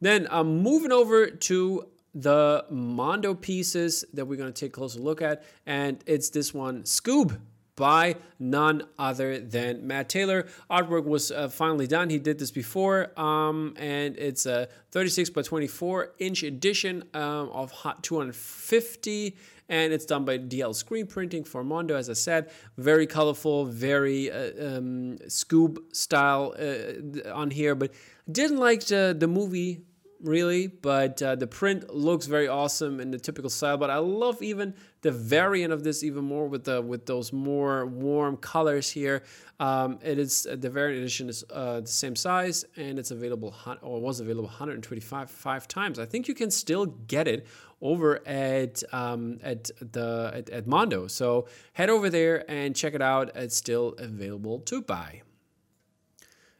[0.00, 4.78] Then I'm um, moving over to the Mondo pieces that we're going to take a
[4.78, 5.44] closer look at.
[5.66, 7.36] And it's this one, Scoob
[7.78, 10.46] by none other than Matt Taylor.
[10.68, 12.10] Artwork was uh, finally done.
[12.10, 17.70] He did this before, um, and it's a 36 by 24 inch edition um, of
[17.70, 19.36] Hot 250
[19.70, 22.50] and it's done by DL Screen Printing for Mondo, as I said.
[22.78, 27.92] Very colorful, very uh, um, Scoob style uh, on here, but
[28.30, 29.82] didn't like the, the movie
[30.22, 33.76] really, but uh, the print looks very awesome in the typical style.
[33.76, 37.86] But I love even the variant of this even more with the with those more
[37.86, 39.22] warm colors here.
[39.60, 43.54] Um, it is uh, the variant edition is uh, the same size and it's available
[43.82, 45.98] or was available 125 five times.
[45.98, 47.46] I think you can still get it
[47.80, 51.06] over at um, at the at, at Mondo.
[51.06, 53.30] So head over there and check it out.
[53.36, 55.22] It's still available to buy.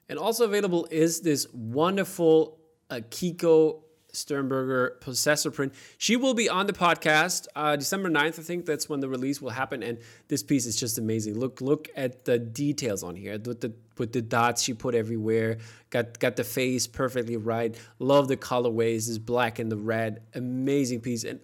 [0.08, 2.57] And also available is this wonderful
[2.90, 5.74] a Kiko Sternberger possessor print.
[5.98, 8.38] She will be on the podcast uh, December 9th.
[8.38, 9.82] I think that's when the release will happen.
[9.82, 9.98] And
[10.28, 11.38] this piece is just amazing.
[11.38, 15.58] Look, look at the details on here with the with the dots she put everywhere.
[15.90, 17.76] Got got the face perfectly right.
[17.98, 19.08] Love the colorways.
[19.08, 20.22] This black and the red.
[20.34, 21.24] Amazing piece.
[21.24, 21.40] And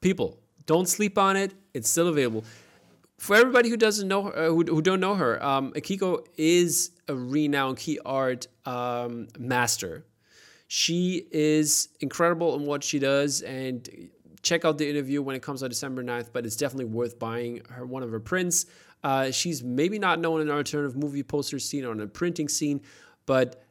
[0.00, 1.52] people, don't sleep on it.
[1.74, 2.44] It's still available.
[3.18, 6.92] For everybody who doesn't know her, uh, who, who don't know her, um, Akiko is
[7.06, 10.06] a renowned key art um, master
[10.72, 13.88] she is incredible in what she does, and
[14.40, 17.60] check out the interview when it comes out December 9th, but it's definitely worth buying
[17.70, 18.66] her one of her prints.
[19.02, 22.48] Uh, she's maybe not known in the alternative movie poster scene or in the printing
[22.48, 22.80] scene,
[23.26, 23.64] but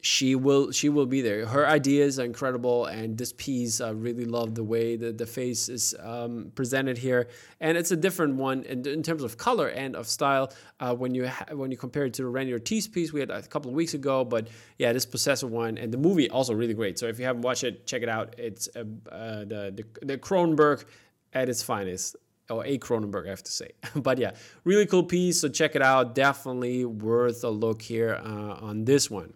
[0.00, 1.46] she will she will be there.
[1.46, 5.68] Her ideas are incredible, and this piece I really love the way that the face
[5.68, 7.28] is um, presented here,
[7.60, 11.14] and it's a different one in, in terms of color and of style uh, when
[11.14, 13.70] you ha- when you compare it to the Randy Ortiz piece we had a couple
[13.70, 14.24] of weeks ago.
[14.24, 16.98] But yeah, this Possessor one and the movie also really great.
[16.98, 18.34] So if you haven't watched it, check it out.
[18.38, 20.84] It's uh, uh, the, the the Cronenberg
[21.34, 22.16] at its finest
[22.48, 23.70] or a Cronenberg, I have to say.
[23.94, 24.32] but yeah,
[24.64, 25.40] really cool piece.
[25.40, 26.14] So check it out.
[26.14, 29.34] Definitely worth a look here uh, on this one.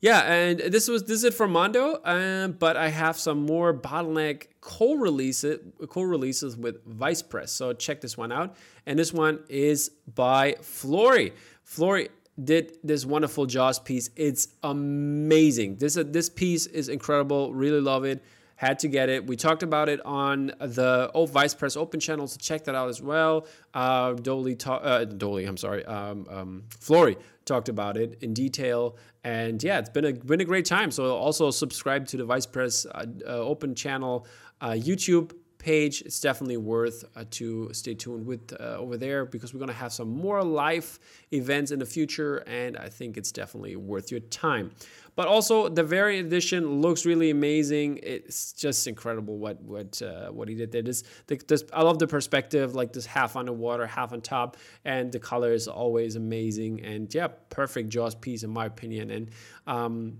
[0.00, 3.72] Yeah, and this was this is it for Mondo, um, but I have some more
[3.72, 7.50] bottleneck co-releases co-releases with Vice Press.
[7.50, 8.56] So check this one out.
[8.84, 11.32] And this one is by Florey.
[11.66, 12.08] Florey
[12.42, 14.10] did this wonderful Jaws piece.
[14.16, 15.76] It's amazing.
[15.76, 17.54] This uh, this piece is incredible.
[17.54, 18.22] Really love it.
[18.56, 19.26] Had to get it.
[19.26, 22.88] We talked about it on the oh, Vice Press Open channel, so check that out
[22.88, 23.46] as well.
[23.74, 28.96] Uh, Dolly, ta- uh, Dolly, I'm sorry, um, um, Florey talked about it in detail,
[29.26, 30.92] and yeah, it's been a been a great time.
[30.92, 34.24] So also subscribe to the Vice Press uh, uh Open channel,
[34.60, 36.02] uh, YouTube page.
[36.02, 39.74] It's definitely worth uh, to stay tuned with uh, over there because we're going to
[39.74, 40.98] have some more live
[41.32, 44.72] events in the future, and I think it's definitely worth your time.
[45.14, 48.00] But also, the variant edition looks really amazing.
[48.02, 50.82] It's just incredible what what uh, what he did there.
[50.82, 55.18] This, this I love the perspective, like this half underwater, half on top, and the
[55.18, 56.84] color is always amazing.
[56.84, 59.30] And yeah, perfect Jaws piece in my opinion, and
[59.66, 60.18] um,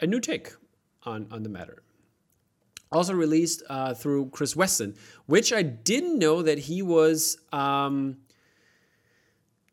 [0.00, 0.52] a new take
[1.02, 1.82] on on the matter
[2.90, 4.94] also released uh, through Chris Weston,
[5.26, 8.18] which I didn't know that he was um,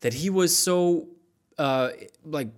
[0.01, 1.07] that he was so
[1.57, 1.89] uh,
[2.23, 2.49] like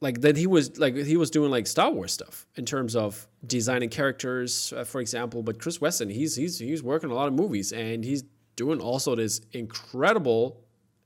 [0.00, 3.26] like that he was like he was doing like Star Wars stuff in terms of
[3.46, 5.42] designing characters, uh, for example.
[5.42, 8.24] But Chris Weston, he's he's he's working a lot of movies and he's
[8.56, 10.60] doing also this incredible,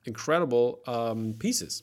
[0.05, 1.83] incredible um, pieces.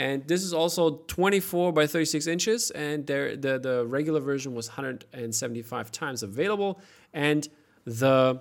[0.00, 4.66] And this is also 24 by 36 inches, and there the the regular version was
[4.66, 6.80] 175 times available,
[7.12, 7.46] and
[7.84, 8.40] the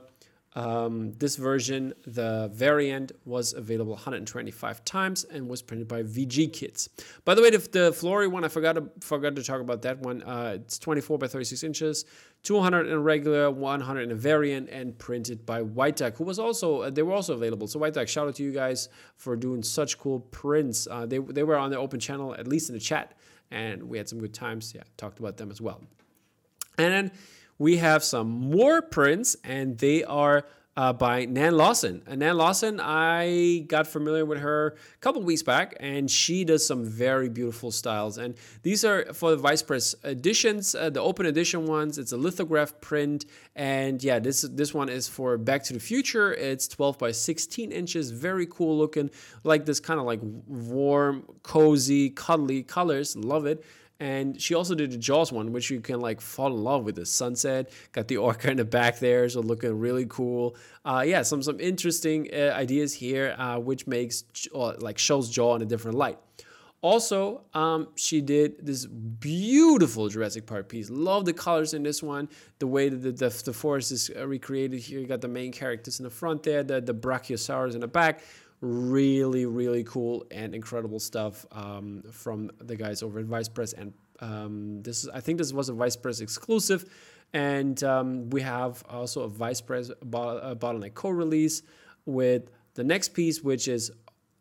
[0.60, 6.90] um, this version, the variant, was available 125 times and was printed by VG Kids.
[7.24, 10.00] By the way, the, the Florey one, I forgot to, forgot to talk about that
[10.00, 10.22] one.
[10.22, 12.04] Uh, it's 24 by 36 inches,
[12.44, 16.40] 200 in a regular, 100 in a variant, and printed by White Duck, who was
[16.40, 17.66] also uh, they were also available.
[17.68, 20.90] So White Duck, shout out to you guys for doing such cool prints.
[20.92, 23.18] Uh, they they were on the open channel, at least in the chat,
[23.50, 24.74] and we had some good times.
[24.76, 25.82] Yeah, talked about them as well.
[26.78, 27.12] And then
[27.60, 30.46] we have some more prints, and they are
[30.78, 32.02] uh, by Nan Lawson.
[32.08, 36.66] And Nan Lawson, I got familiar with her a couple weeks back, and she does
[36.66, 38.18] some very beautiful styles.
[38.18, 41.98] And these are for the Vice Press editions, uh, the open edition ones.
[41.98, 43.26] It's a lithograph print,
[43.58, 46.34] and yeah, this this one is for Back to the Future.
[46.34, 49.10] It's 12 by 16 inches, very cool looking,
[49.44, 53.18] like this kind of like warm, cozy, cuddly colors.
[53.18, 53.66] Love it.
[54.00, 56.96] And she also did a Jaws one, which you can like fall in love with
[56.96, 57.70] the sunset.
[57.92, 60.56] Got the orca in the back there, so looking really cool.
[60.86, 65.62] Uh, yeah, some some interesting uh, ideas here, uh, which makes like shows Jaw in
[65.62, 66.18] a different light.
[66.82, 70.90] Also, um, she did this beautiful Jurassic Park piece.
[70.90, 72.30] Love the colors in this one.
[72.60, 75.02] The way that the, the, the forest is uh, recreated here.
[75.02, 78.22] You got the main characters in the front there, the, the Brachiosaurus in the back
[78.62, 83.74] really really cool and incredible stuff um, from the guys over at vice press.
[83.74, 86.86] And um, this is i think this was a vice press exclusive.
[87.32, 91.62] And um, we have also a vice press bottleneck co-release
[92.06, 93.92] with the next piece which is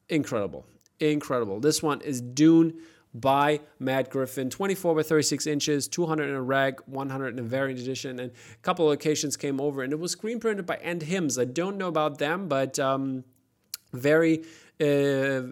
[0.09, 0.66] incredible.
[1.00, 1.61] Incredible.
[1.61, 2.81] This one is dune
[3.14, 7.81] by Matt Griffin, 24 by 36 inches, 200 in a rag, 100 in a variant
[7.81, 11.02] edition, and a couple of locations came over, and it was screen printed by End
[11.02, 11.38] Hymns.
[11.38, 13.24] I don't know about them, but um,
[13.92, 14.44] very,
[14.81, 15.42] uh,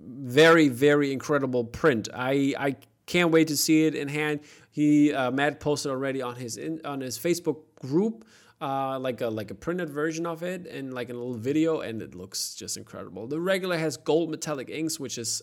[0.00, 2.08] very, very incredible print.
[2.14, 2.76] I, I
[3.06, 4.40] can't wait to see it in hand.
[4.70, 8.24] He uh, Matt posted already on his in, on his Facebook group.
[8.58, 12.00] Uh, like a like a printed version of it and like a little video and
[12.00, 15.42] it looks just incredible the regular has gold metallic inks which is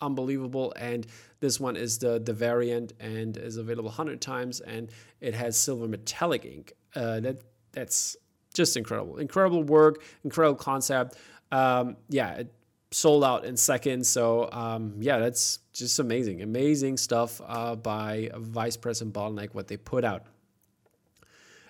[0.00, 1.06] unbelievable and
[1.38, 5.86] this one is the the variant and is available 100 times and it has silver
[5.86, 7.38] metallic ink uh, that
[7.70, 8.16] that's
[8.58, 9.16] just incredible.
[9.16, 11.16] Incredible work, incredible concept.
[11.50, 12.52] Um, yeah, it
[12.90, 14.08] sold out in seconds.
[14.08, 16.42] So um, yeah, that's just amazing.
[16.42, 20.24] Amazing stuff uh, by Vice Press and Bottleneck, what they put out.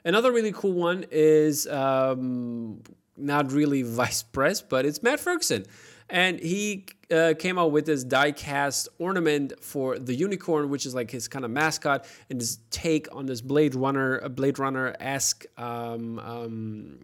[0.05, 2.83] Another really cool one is um,
[3.19, 5.67] not really Vice Press, but it's Matt Ferguson.
[6.11, 10.95] And he uh, came out with this die cast ornament for the unicorn, which is
[10.95, 14.95] like his kind of mascot, and his take on this Blade Runner, a Blade Runner
[15.01, 16.99] esque um, um,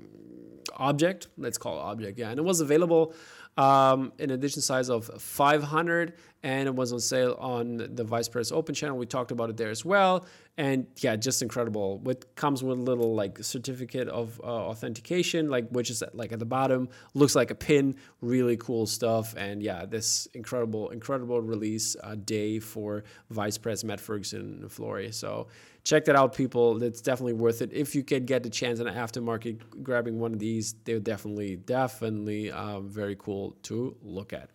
[0.77, 1.29] object.
[1.37, 2.31] Let's call it object, yeah.
[2.31, 3.15] And it was available
[3.57, 6.15] um, in edition size of 500
[6.45, 8.99] and it was on sale on the Vice Press Open channel.
[8.99, 10.27] We talked about it there as well,
[10.59, 12.03] and yeah, just incredible.
[12.07, 16.39] It comes with a little like certificate of uh, authentication, like which is like at
[16.39, 17.97] the bottom, looks like a pin.
[18.21, 23.99] Really cool stuff, and yeah, this incredible, incredible release uh, day for Vice Press Matt
[23.99, 25.15] Ferguson and Florey.
[25.15, 25.47] So
[25.85, 26.83] check that out, people.
[26.83, 27.73] It's definitely worth it.
[27.73, 31.57] If you can get the chance in the aftermarket grabbing one of these, they're definitely,
[31.57, 34.49] definitely um, very cool to look at.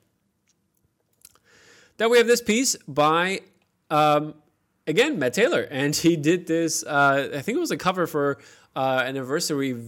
[1.97, 3.41] Then we have this piece by,
[3.89, 4.33] um,
[4.87, 5.61] again, Matt Taylor.
[5.69, 8.39] And he did this, uh, I think it was a cover for
[8.75, 9.79] uh, anniversary,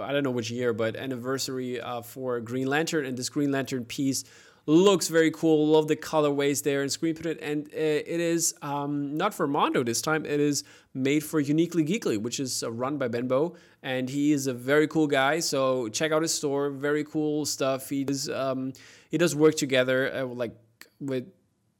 [0.00, 3.04] I don't know which year, but anniversary uh, for Green Lantern.
[3.04, 4.24] And this Green Lantern piece
[4.66, 5.66] looks very cool.
[5.68, 9.82] Love the colorways there and screen print, and uh, it is um, not for Mondo
[9.82, 10.24] this time.
[10.24, 14.46] It is made for Uniquely Geekly, which is uh, run by Benbow, and he is
[14.46, 15.40] a very cool guy.
[15.40, 16.70] So check out his store.
[16.70, 17.88] Very cool stuff.
[17.88, 18.72] He does um,
[19.10, 20.54] he does work together uh, like
[21.00, 21.26] with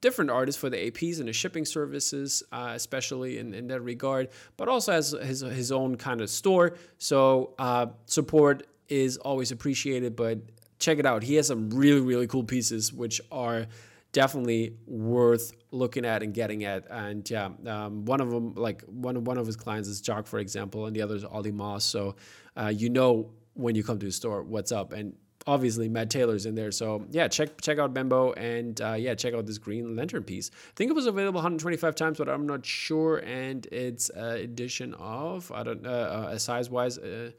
[0.01, 4.29] different artists for the APs and the shipping services, uh, especially in, in that regard,
[4.57, 6.75] but also has his, his own kind of store.
[6.99, 10.39] So uh, support is always appreciated, but
[10.83, 11.23] check it out.
[11.23, 13.67] He has some really, really cool pieces, which are
[14.13, 16.85] definitely worth looking at and getting at.
[16.91, 20.39] And yeah, um, one of them, like one, one of his clients is Jock, for
[20.39, 21.85] example, and the other is Ollie Moss.
[21.85, 22.17] So
[22.57, 24.93] uh, you know when you come to the store what's up.
[24.93, 25.15] And
[25.47, 26.71] obviously Matt Taylor's in there.
[26.71, 30.51] So yeah, check check out Benbow and uh, yeah, check out this Green Lantern piece.
[30.53, 33.19] I think it was available 125 times, but I'm not sure.
[33.19, 36.99] And it's an edition of I don't uh, uh, size wise.
[36.99, 37.31] Uh,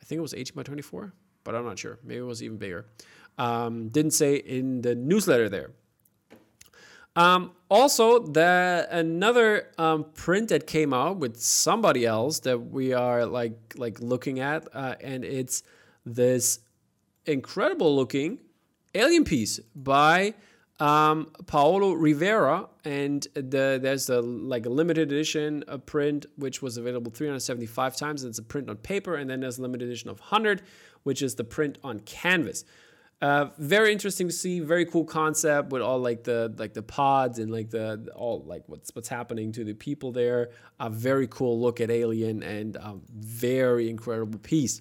[0.00, 1.12] I think it was 18 by 24,
[1.44, 1.98] but I'm not sure.
[2.04, 2.86] Maybe it was even bigger.
[3.38, 5.70] Um, didn't say in the newsletter there.
[7.16, 13.26] Um, also, the another um, print that came out with somebody else that we are
[13.26, 15.62] like like looking at, uh, and it's
[16.06, 16.60] this
[17.26, 18.38] incredible looking
[18.94, 20.34] alien piece by
[20.80, 26.78] um, Paolo Rivera, and the, there's a like a limited edition a print which was
[26.78, 28.24] available 375 times.
[28.24, 30.62] It's a print on paper, and then there's a limited edition of 100,
[31.02, 32.64] which is the print on canvas.
[33.22, 34.60] Uh, very interesting to see.
[34.60, 38.62] Very cool concept with all like the like the pods and like the all like
[38.66, 40.50] what's what's happening to the people there.
[40.78, 44.80] A very cool look at Alien and a very incredible piece.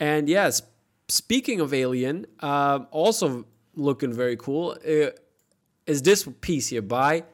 [0.00, 0.62] And yes,
[1.08, 5.10] speaking of Alien, uh, also looking very cool uh,
[5.86, 7.24] is this piece here by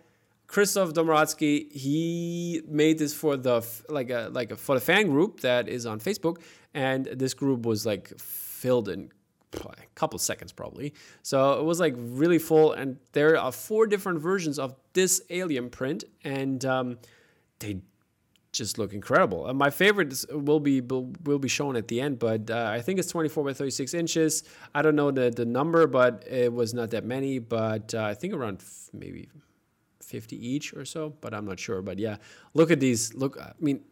[0.49, 1.71] Christoph Domaradzki.
[1.71, 5.87] He made this for the like a like a, for the fan group that is
[5.87, 6.39] on Facebook,
[6.75, 9.13] and this group was like filled in
[9.55, 10.95] a couple seconds probably.
[11.23, 15.69] So it was like really full, and there are four different versions of this alien
[15.71, 16.99] print, and um,
[17.59, 17.83] they
[18.53, 19.47] just look incredible.
[19.47, 22.99] Uh, my favorite will be will be shown at the end, but uh, I think
[22.99, 24.45] it's 24 by 36 inches.
[24.75, 27.39] I don't know the the number, but it was not that many.
[27.39, 29.29] But uh, I think around maybe
[30.09, 31.83] 50 each or so, but I'm not sure.
[31.83, 32.17] But yeah,
[32.55, 33.15] look at these.
[33.15, 33.85] Look, I mean,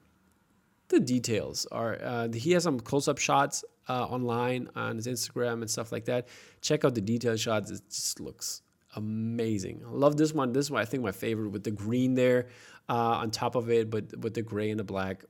[0.89, 1.99] the details are.
[2.03, 6.07] Uh, he has some close up shots uh, online on his Instagram and stuff like
[6.07, 6.29] that.
[6.61, 7.71] Check out the detail shots.
[7.71, 8.63] It just looks
[8.95, 9.83] amazing.
[9.87, 10.53] I love this one.
[10.53, 12.49] This one I think my favorite with the green there
[12.89, 15.25] uh, on top of it, but with the gray and the black.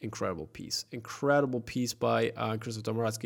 [0.00, 3.18] Incredible piece, incredible piece by uh, Christoph.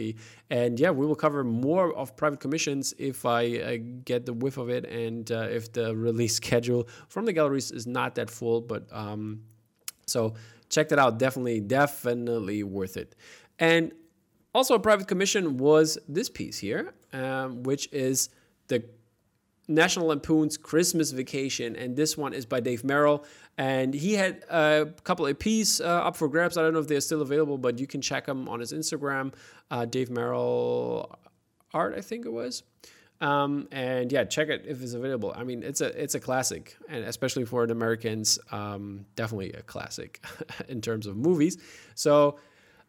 [0.50, 4.56] And yeah, we will cover more of private commissions if I uh, get the whiff
[4.56, 8.60] of it and uh, if the release schedule from the galleries is not that full.
[8.60, 9.42] But um,
[10.06, 10.34] so
[10.68, 11.18] check that out.
[11.18, 13.16] Definitely, definitely worth it.
[13.58, 13.92] And
[14.54, 18.30] also, a private commission was this piece here, um, which is
[18.68, 18.84] the
[19.70, 23.24] National Lampoon's Christmas Vacation, and this one is by Dave Merrell.
[23.56, 26.56] And he had a couple of APs uh, up for grabs.
[26.56, 29.32] I don't know if they're still available, but you can check them on his Instagram,
[29.70, 31.14] uh, Dave Merrell
[31.72, 32.64] Art, I think it was.
[33.20, 35.32] Um, and yeah, check it if it's available.
[35.36, 40.24] I mean, it's a it's a classic, and especially for Americans, um, definitely a classic
[40.68, 41.58] in terms of movies.
[41.94, 42.38] So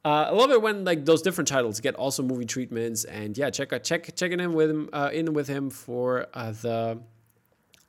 [0.04, 3.50] uh, I love it when like those different titles get also movie treatments, and yeah,
[3.50, 7.00] check out check checking in with him uh, in with him for uh, the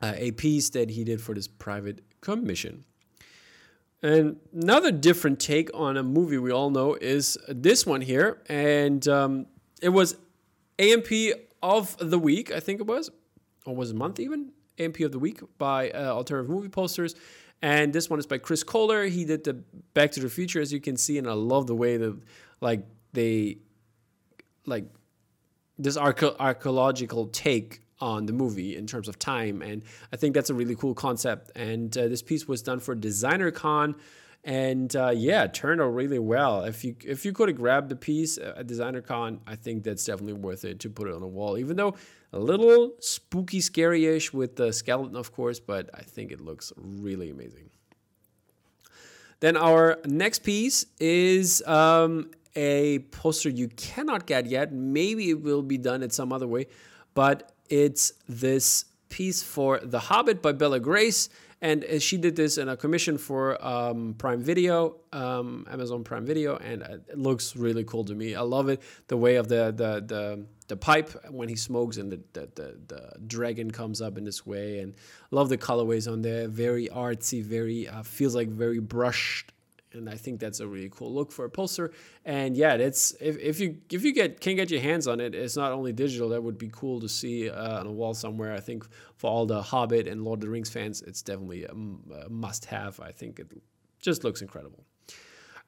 [0.03, 2.85] uh, APs that he did for this private commission.
[4.03, 9.07] And another different take on a movie we all know is this one here, and
[9.09, 9.47] um,
[9.81, 10.17] it was
[10.79, 11.09] AMP
[11.63, 13.11] of the week, I think it was,
[13.65, 14.51] or was it month even?
[14.79, 17.15] AMP of the week by uh, Alternative Movie Posters.
[17.63, 19.05] And this one is by Chris Kohler.
[19.05, 19.55] He did the
[19.95, 22.21] Back to the Future, as you can see, and I love the way that
[22.61, 23.59] like they
[24.67, 24.87] like
[25.79, 30.55] this archaeological take on the movie in terms of time, and I think that's a
[30.55, 31.53] really cool concept.
[31.55, 33.95] And uh, this piece was done for Designer Con,
[34.43, 36.65] and uh, yeah, turned out really well.
[36.65, 40.05] If you if you could have grabbed the piece at Designer Con, I think that's
[40.05, 41.57] definitely worth it to put it on a wall.
[41.57, 41.95] Even though
[42.33, 47.31] a little spooky, scary-ish with the skeleton, of course, but I think it looks really
[47.31, 47.71] amazing.
[49.41, 54.73] Then our next piece is um, a poster you cannot get yet.
[54.73, 56.69] Maybe it will be done in some other way,
[57.15, 61.29] but it's this piece for The Hobbit by Bella Grace.
[61.61, 66.57] And she did this in a commission for um, Prime Video, um, Amazon Prime Video,
[66.57, 68.35] and it looks really cool to me.
[68.35, 68.83] I love it.
[69.07, 72.77] The way of the the the, the pipe when he smokes and the, the, the,
[72.89, 74.95] the, dragon comes up in this way, and
[75.31, 76.49] love the colorways on there.
[76.49, 79.53] Very artsy, very uh, feels like very brushed
[79.95, 81.93] and I think that's a really cool look for a poster.
[82.25, 85.35] And yeah, it's if, if you if you get can get your hands on it,
[85.35, 86.29] it's not only digital.
[86.31, 88.55] That would be cool to see uh, on a wall somewhere.
[88.55, 88.87] I think
[89.17, 93.01] for all the Hobbit and Lord of the Rings fans, it's definitely a, a must-have.
[93.01, 93.49] I think it
[94.01, 94.85] just looks incredible.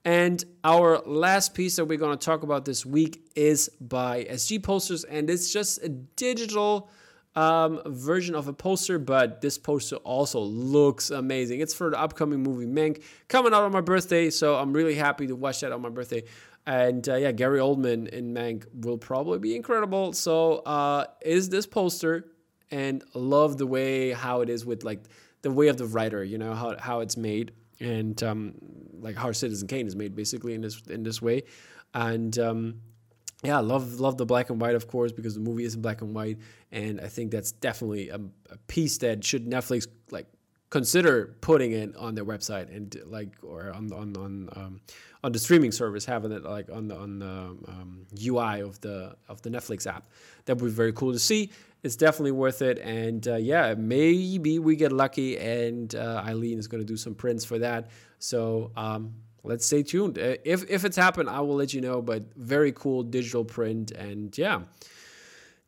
[0.05, 4.63] And our last piece that we're going to talk about this week is by SG
[4.63, 6.91] Posters, and it's just a digital
[7.37, 11.61] um, version of a poster, but this poster also looks amazing.
[11.61, 15.27] It's for the upcoming movie Mank coming out on my birthday, so I'm really happy
[15.27, 16.25] to watch that on my birthday.
[16.67, 20.13] And uh, yeah, Gary Oldman in Mank will probably be incredible.
[20.13, 22.27] So uh, is this poster,
[22.71, 25.05] and love the way how it is with like
[25.43, 27.53] the way of the writer, you know how how it's made,
[27.85, 28.55] and um,
[29.01, 31.43] like how Citizen Kane is made basically in this in this way,
[31.93, 32.39] and.
[32.39, 32.81] Um,
[33.43, 36.01] yeah, love love the black and white, of course, because the movie is in black
[36.01, 36.39] and white,
[36.73, 40.27] and I think that's definitely a, a piece that should Netflix like
[40.75, 44.81] consider putting it on their website and like or on on on um,
[45.23, 49.15] on the streaming service, having it like on the on the um, UI of the
[49.29, 50.11] of the Netflix app.
[50.47, 51.53] That would be very cool to see.
[51.85, 56.67] It's definitely worth it, and uh, yeah, maybe we get lucky, and uh, Eileen is
[56.67, 57.91] going to do some prints for that.
[58.19, 59.15] So um,
[59.45, 60.19] let's stay tuned.
[60.19, 62.03] Uh, if if it's happened, I will let you know.
[62.03, 64.63] But very cool digital print, and yeah.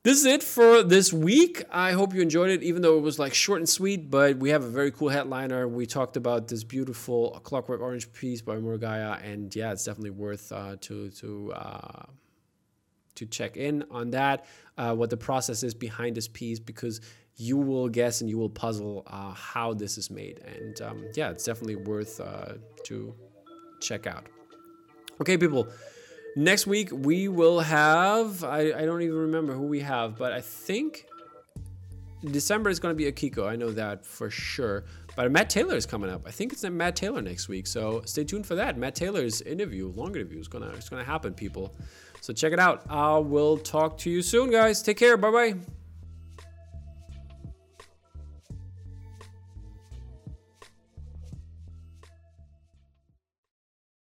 [0.06, 1.64] This is it for this week.
[1.68, 4.08] I hope you enjoyed it, even though it was like short and sweet.
[4.08, 5.66] But we have a very cool headliner.
[5.66, 10.52] We talked about this beautiful Clockwork Orange piece by Murugiah, and yeah, it's definitely worth
[10.52, 12.04] uh, to to uh,
[13.16, 14.44] to check in on that.
[14.78, 17.00] Uh, what the process is behind this piece, because
[17.34, 20.38] you will guess and you will puzzle uh, how this is made.
[20.38, 22.52] And um, yeah, it's definitely worth uh,
[22.84, 23.12] to
[23.80, 24.26] check out.
[25.20, 25.66] Okay, people.
[26.36, 30.42] Next week we will have I, I don't even remember who we have, but I
[30.42, 31.06] think
[32.24, 33.48] December is going to be Akiko.
[33.48, 34.84] I know that for sure.
[35.16, 36.22] But Matt Taylor is coming up.
[36.26, 37.66] I think it's Matt Taylor next week.
[37.66, 38.76] So stay tuned for that.
[38.76, 41.74] Matt Taylor's interview, long interview, is gonna it's gonna happen, people.
[42.20, 42.82] So check it out.
[42.90, 44.82] I will talk to you soon, guys.
[44.82, 45.16] Take care.
[45.16, 45.75] Bye bye.